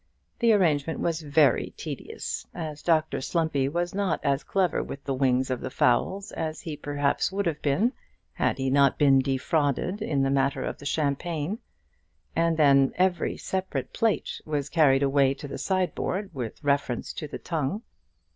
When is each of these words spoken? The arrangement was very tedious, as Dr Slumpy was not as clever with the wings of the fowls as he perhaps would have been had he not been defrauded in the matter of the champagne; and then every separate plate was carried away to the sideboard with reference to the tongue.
The 0.39 0.51
arrangement 0.51 0.99
was 0.99 1.21
very 1.21 1.75
tedious, 1.77 2.47
as 2.55 2.81
Dr 2.81 3.21
Slumpy 3.21 3.69
was 3.69 3.93
not 3.93 4.19
as 4.23 4.43
clever 4.43 4.81
with 4.81 5.03
the 5.03 5.13
wings 5.13 5.51
of 5.51 5.61
the 5.61 5.69
fowls 5.69 6.31
as 6.31 6.61
he 6.61 6.75
perhaps 6.75 7.31
would 7.31 7.45
have 7.45 7.61
been 7.61 7.93
had 8.33 8.57
he 8.57 8.71
not 8.71 8.97
been 8.97 9.19
defrauded 9.19 10.01
in 10.01 10.23
the 10.23 10.31
matter 10.31 10.63
of 10.63 10.79
the 10.79 10.87
champagne; 10.87 11.59
and 12.35 12.57
then 12.57 12.93
every 12.95 13.37
separate 13.37 13.93
plate 13.93 14.41
was 14.43 14.69
carried 14.69 15.03
away 15.03 15.35
to 15.35 15.47
the 15.47 15.59
sideboard 15.59 16.31
with 16.33 16.63
reference 16.63 17.13
to 17.13 17.27
the 17.27 17.37
tongue. 17.37 17.83